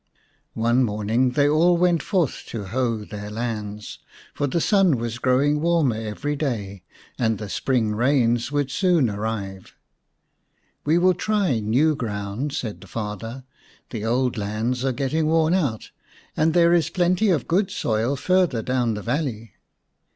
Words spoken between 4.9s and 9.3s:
was growing warmer every day and the spring rains would soon